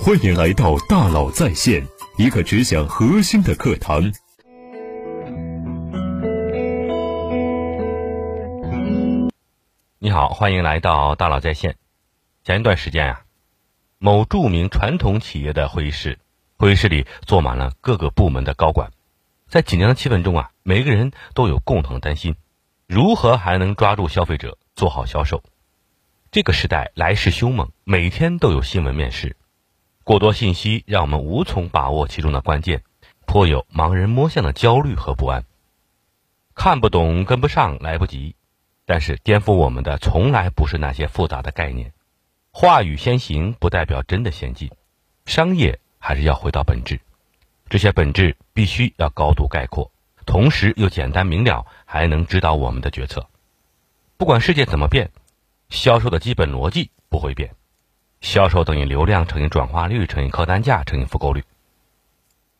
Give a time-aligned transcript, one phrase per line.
[0.00, 1.86] 欢迎来到大佬在线，
[2.16, 4.12] 一个只讲核心的课堂。
[10.00, 11.76] 你好，欢迎来到大佬在线。
[12.42, 13.22] 前一段时间啊，
[13.98, 16.18] 某著名传统企业的会议室，
[16.56, 18.90] 会议室里坐满了各个部门的高管，
[19.48, 22.34] 在紧张的气氛中啊，每个人都有共同的担心：
[22.88, 25.44] 如何还能抓住消费者，做好销售？
[26.32, 29.36] 这个时代来势凶猛，每天都有新闻面世，
[30.04, 32.82] 过多信息让我们无从把握其中的关键，
[33.26, 35.44] 颇有盲人摸象的焦虑和不安。
[36.54, 38.34] 看不懂、跟不上、来不及，
[38.84, 41.92] 但是颠覆我们的从来不是那些复杂的概念。
[42.50, 44.70] 话语先行不代表真的先进，
[45.24, 47.00] 商业还是要回到本质，
[47.68, 49.90] 这些本质必须要高度概括，
[50.26, 53.26] 同时又简单明了，还能指导我们的决策。
[54.16, 55.10] 不管世界怎么变。
[55.70, 57.54] 销售的基本逻辑不会变，
[58.22, 61.44] 销售等于流量乘以转化率乘以客单价乘以复购率。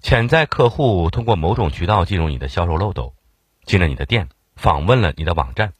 [0.00, 3.14] 潜在客户通过某种渠道进入你的销售漏斗，
[3.64, 5.72] 进了你的店，访问了你的网站，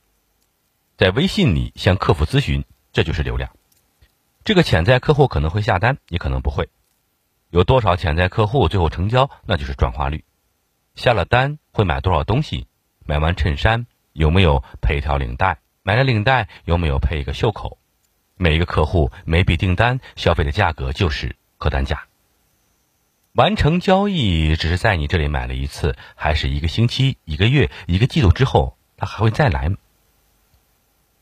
[0.96, 3.50] 在微信里向客服咨询，这就是流量。
[4.44, 6.68] 这个潜在客户可能会下单，也可能不会。
[7.50, 10.24] 有多少潜在客户最后成交，那就是转化率。
[10.94, 12.68] 下了单会买多少东西？
[13.04, 15.58] 买完衬衫有没有配一条领带？
[15.82, 17.78] 买了领带有没有配一个袖口？
[18.36, 22.04] 每一个客户每笔订单消费的价格就是客单价。
[23.32, 29.70] 完成交易只是在你这里买了一次，还是一个星期、一个月、一个季度之后他还会再来？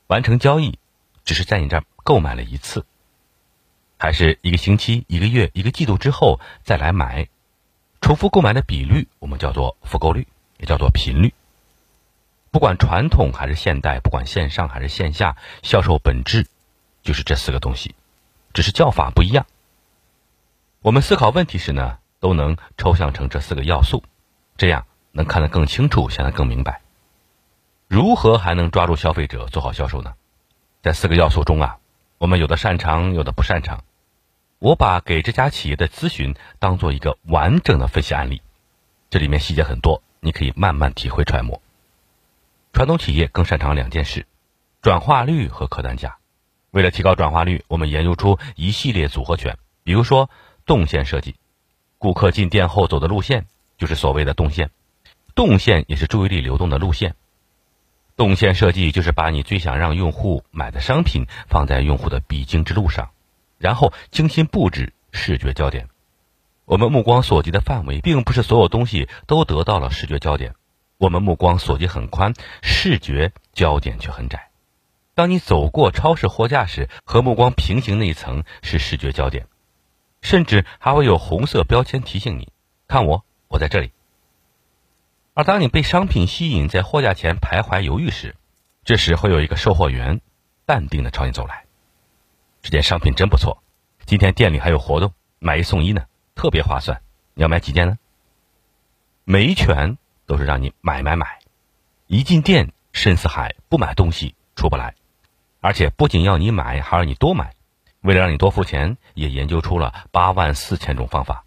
[0.08, 0.78] 完成交易
[1.24, 2.84] 只是在你这儿购买了一次，
[3.96, 7.28] 还是一个星期、一个月、一个季度之后再来买？
[8.00, 10.26] 重复购买的比率我们叫做复购率，
[10.58, 11.32] 也叫做频率。
[12.50, 16.48] 不管传统还是现代，不管线上还是线下，销售本质
[17.02, 17.94] 就是这四个东西，
[18.52, 19.46] 只是叫法不一样。
[20.82, 24.02] 我们思考问题时呢，都能抽象成这四个要素，
[24.56, 26.80] 这样能看得更清楚，想得更明白。
[27.88, 30.14] 如何还能抓住消费者，做好销售呢？
[30.82, 31.78] 在四个要素中啊，
[32.18, 33.84] 我们有的擅长，有的不擅长。
[34.58, 38.42] 我把给这家企业的咨询当做一个完整的分析案例，
[39.10, 41.60] 这里面细节很多，你可以慢慢体会揣摩。
[42.72, 44.26] 传统企业更擅长两件事：
[44.80, 46.18] 转化率和客单价。
[46.70, 49.58] 为了提高转化率，我们研究出一系列组合拳。
[49.82, 50.30] 比如说，
[50.66, 51.34] 动线设计，
[51.98, 53.46] 顾客进店后走的路线
[53.78, 54.70] 就是所谓的动线。
[55.34, 57.14] 动线也是注意力流动的路线。
[58.16, 63.10] 动线设计就是把你最想让用户买的商品放在用户的必经之路上，
[63.56, 65.88] 然后精心布置视觉焦点。
[66.66, 70.54] 我们目光所及的范围，并不是所有东西都得到了视觉焦点。
[70.98, 74.49] 我们目光所及很宽，视觉焦点却很窄。
[75.14, 79.46] 当你走过超市货架时，和目光平行那一层是视觉焦点，
[80.22, 82.52] 甚至还会有红色标签提醒你
[82.88, 83.92] ：“看我，我在这里。”
[85.34, 88.36] 而当你被商品吸引，在货架前徘徊犹豫时，
[88.84, 90.20] 这时会有一个售货员
[90.66, 91.64] 淡定的朝你走来
[92.62, 93.62] ：“这件商品真不错，
[94.06, 96.04] 今天店里还有活动，买一送一呢，
[96.34, 97.02] 特别划算。
[97.34, 97.98] 你要买几件呢？”
[99.24, 99.96] 每一拳。
[100.26, 101.40] 都是让你买买买，
[102.06, 104.94] 一进店深似海，不买东西出不来。
[105.60, 107.54] 而且不仅要你买，还要你多买。
[108.02, 111.44] 为了让你多付钱，也研究出了八万四千种方法。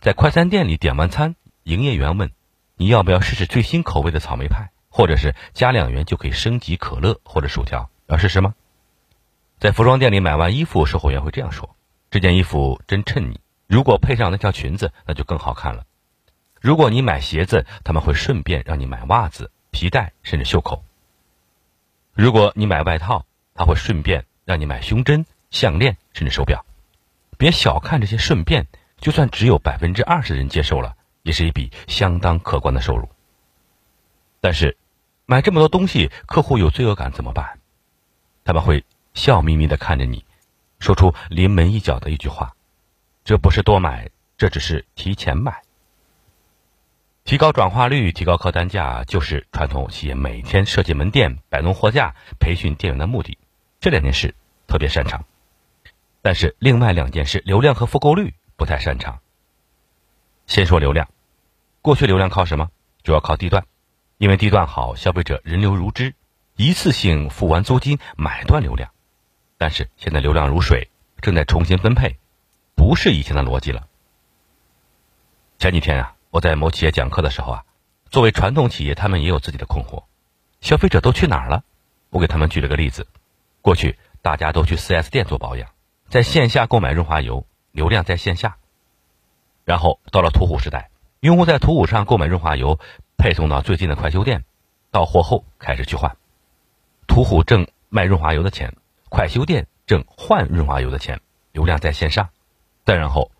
[0.00, 1.34] 在快餐店里点完餐，
[1.64, 2.30] 营业员问
[2.76, 8.54] 你要不要试试最新口味的草莓派，或者是加两元就可以升级可乐或者薯条，要试试吗？
[9.58, 11.76] 在服装店里买完衣服，售货员会这样说
[12.10, 15.84] ：“这件衣服真衬你，如果配上那条裙子，那就更好看了。”
[16.60, 20.82] 如果你买鞋子，他们会顺便让你买袜子、皮带，甚至袖口。
[22.16, 26.64] 如果你买外套，他会顺便让你买胸针、项链，甚至手表。
[27.36, 28.66] 别小看这些顺便，
[28.98, 33.06] 就算只有百分之二十的人接受了，也是一笔相当可观的收入。
[34.40, 34.78] 但是，
[35.26, 37.58] 买这么多东西，客户有罪恶感怎么办？
[38.44, 40.24] 他们会笑眯眯的看着你，
[40.78, 42.56] 说出临门一脚的一句话
[43.24, 44.08] ：“这不是多买，
[44.38, 45.60] 这只是提前买。”
[47.26, 53.36] 提高转化率、提高客单价，就是传统企业每天设计门店、摆弄货架、培训店员的目的。
[53.80, 54.36] 这两件事
[54.68, 55.24] 特别擅长，
[56.22, 59.18] 但是另外两件事，流量和复购率不太擅长。
[60.46, 61.08] 先说流量，
[61.82, 62.70] 过去流量靠什么？
[63.02, 63.66] 主要靠地段，
[64.18, 66.14] 因为地段好，消费者人流如织，
[66.54, 68.92] 一次性付完租金买断流量。
[69.58, 70.90] 但是现在流量如水，
[71.20, 72.18] 正在重新分配，
[72.76, 73.88] 不是以前的逻辑了。
[75.58, 76.12] 前几天啊。
[76.36, 77.64] 我在某企业讲课的时候啊，
[78.10, 80.04] 作为传统企业，他们也有自己的困惑：
[80.60, 81.64] 消费者都去哪儿了？
[82.10, 83.06] 我给他们举了个例子：
[83.62, 85.70] 过去大家都去 4S 店做保养，
[86.10, 88.58] 在线下购买润滑油，流量在线下。
[89.64, 90.90] 然后到了途虎时代，
[91.20, 92.78] 用户在途虎上购买润滑油，
[93.16, 94.44] 配送到最近的快修店，
[94.90, 96.18] 到货后开始去换。
[97.06, 98.76] 途虎挣卖润滑油的钱，
[99.08, 101.22] 快修店挣换润滑油的钱，
[101.52, 102.28] 流量在线上。
[102.84, 103.30] 再然后，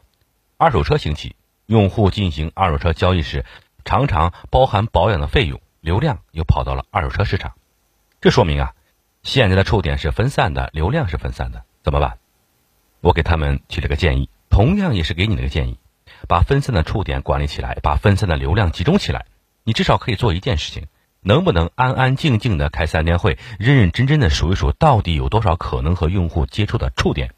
[0.57, 3.45] 二手车兴起，用户进行二手车交易时，
[3.85, 7.53] 常常包含保养的费用，流量又跑到了二手车市场。
[8.21, 8.75] 这说明啊，
[9.23, 12.19] 现在的触点是分散的，流量是分散的，怎么办？
[13.01, 15.79] 我给他们提了个建议，同样也是给你的个建议。
[16.29, 19.27] 把分散的触点管理起来，把分散的流量集中起来，
[19.65, 20.87] 你至少可以做一件事情：
[21.21, 27.35] 能不能安安静静的开三天会，认认真真的数一数，到底有多少可能和用户接触的触点？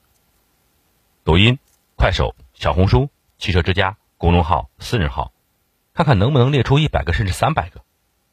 [1.24, 1.58] 抖音、
[1.96, 5.32] 快手、小红书、汽车之家公众号、私人号，
[5.94, 7.82] 看看能不能列出一百个甚至三百个？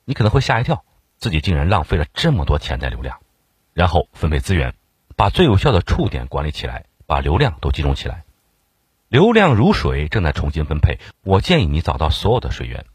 [0.03, 0.83] 你可能会吓一跳，
[1.17, 3.19] 自己竟然浪费了这么多潜在流量。
[3.73, 4.73] 然后分配资源，
[5.15, 8.23] 把最有效的触点管理起来，把流量都集中起来。
[9.09, 10.97] 流量如水，正在重新分配。
[11.23, 12.85] 我建议你找到所有的水源，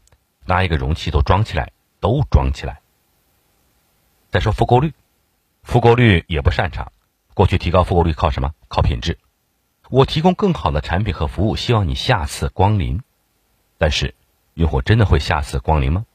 [0.45, 1.71] 拿一个容器都装起来，
[2.01, 2.81] 都装起来。
[4.31, 4.93] 再说复购率，
[5.63, 6.91] 复购率也不擅长。
[7.33, 8.51] 过去提高复购率靠什么？
[8.67, 9.17] 靠品质。
[9.91, 13.01] 我提供更好的产品和服务，希望你下次光临。
[13.77, 14.15] 但是，
[14.53, 16.05] 用户真的会下次光临吗？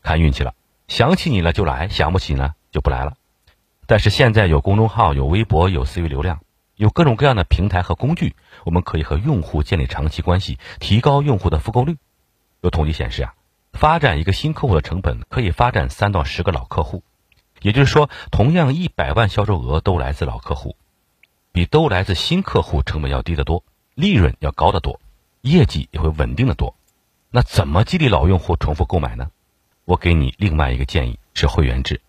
[0.00, 0.54] 看运气了，
[0.86, 3.14] 想起你了就来，想不起呢就不来了。
[3.86, 6.38] 但是现在有公众号，有微博，有私域流量。
[6.76, 11.96] 有各种各样的平台和工具，我们可以和用户建立长期关系，提高用户的复购率。
[12.60, 13.34] 有统计显示啊，
[13.72, 17.02] 发展一个新客户的成本可以发展三到十个老客户，
[17.60, 20.76] 也就是说，同样一百万销售额都来自老客户，
[21.54, 23.62] 比都来自新客户成本要低得多，
[23.94, 25.00] 利润要高得多，
[25.40, 26.74] 业绩也会稳定的多。
[27.30, 29.30] 那怎么激励老用户重复购买呢？
[29.84, 32.00] 我给你另外一个建议是会员制。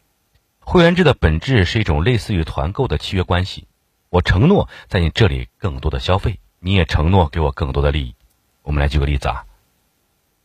[0.62, 3.68] 会员制的本质是一种类似于团购的契约关系。
[4.10, 8.16] 我承诺在你这里更多的消费，你也承诺给我更多的利益。
[8.64, 9.46] 我们来举个例子啊，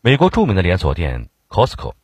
[0.02, 1.94] 美国著名的连锁店 Costco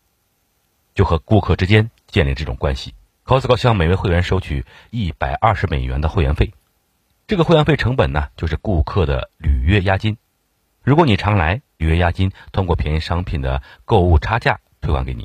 [0.94, 2.94] 就和顾客之间建立这种关系。
[3.26, 6.54] Costco 向每位会员收取一百二十美元的会员费，
[7.28, 10.16] 这个会员费成本呢，就是顾客的履约押金。
[10.84, 15.24] 如果你常来，履约押金通过便宜商品的购物差价退还给你；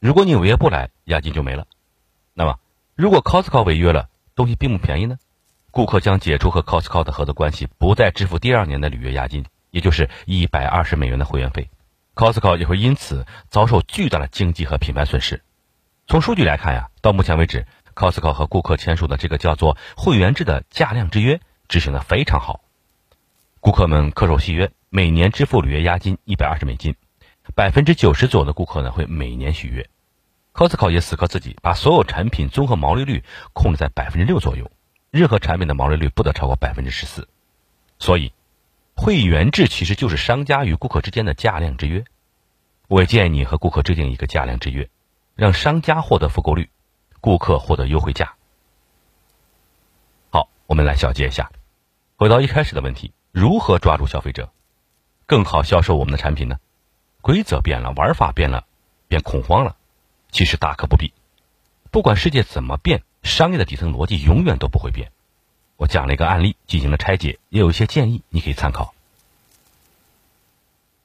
[0.00, 1.66] 如果你违约不来，押金就没了。
[2.32, 2.58] 那么，
[2.94, 5.18] 如果 Costco 违约了，东西并不便宜呢？
[5.70, 11.68] 顾客将解除和 Costco 的合作关系，不再支付第二年的履约押金，也就是一百二十美元的会员费。
[12.14, 15.42] Costco 也会因此遭受巨大的经济和品牌损失。
[16.06, 22.60] 从数据来看呀，到目前为止，Costco 和顾客签署的这个叫做会员制的价量之约执行的非常好。
[23.60, 26.96] 顾客们恪守契约，每年支付履约押金一百二十美金，
[27.54, 29.88] 百分之九十左右的顾客呢会每年续约。
[30.52, 34.70] Costco 也死磕自己，把所有产品综合毛利率控制在百分之六左右。
[35.10, 37.28] 任何产品的毛利率不得超过百分之十四，
[37.98, 38.32] 所以
[38.94, 42.04] 会员制其实就是商家与顾客之间的价量之约。
[42.88, 44.88] 我也建议你和顾客制定一个价量之约，
[45.34, 46.70] 让商家获得复购率，
[47.22, 48.34] 顾客获得优惠价。
[50.28, 51.50] 好，我们来小结一下，
[52.16, 54.50] 回到一开始的问题：如何抓住消费者，
[55.24, 56.58] 更好销售我们的产品呢？
[57.20, 58.66] 规则变了，玩法变了，
[59.08, 59.76] 变恐慌了，
[60.30, 61.14] 其实大可不必。
[61.90, 63.02] 不管世界怎么变。
[63.22, 65.12] 商业的底层逻辑永远都不会变。
[65.76, 68.94] 我讲了一个案例，进行了拆解，也有一些建议，你可以参考。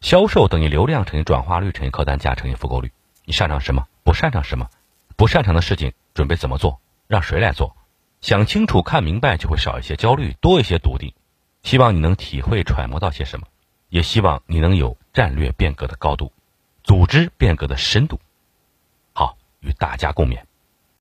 [0.01, 2.91] 销售等于流量乘以转化率乘以客单价乘以复购率。
[3.23, 3.87] 你擅长什么？
[4.03, 4.67] 不擅长什么？
[5.17, 6.79] 不擅长的事情准备怎么做？
[7.07, 7.75] 让谁来做？
[8.21, 11.11] 想清楚、看明白，就会少一些焦虑，多一些笃定。
[11.63, 13.47] 希望你能体会、揣摩到些什么，
[13.89, 16.31] 也希望你能有战略变革的高度，
[16.83, 18.19] 组织变革的深度。
[19.13, 20.46] 好，与大家共勉。